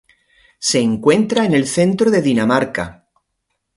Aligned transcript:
Se 0.57 0.79
encuentra 0.79 1.45
en 1.45 1.53
el 1.53 1.67
centro 1.67 2.09
de 2.09 2.23
Dinamarca. 2.23 3.05